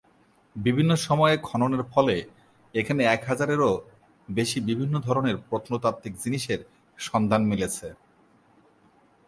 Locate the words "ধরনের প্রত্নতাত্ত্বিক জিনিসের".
4.99-6.59